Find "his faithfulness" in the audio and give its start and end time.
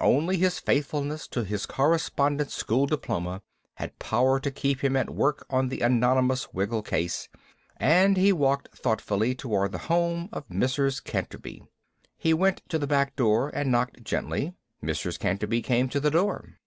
0.38-1.28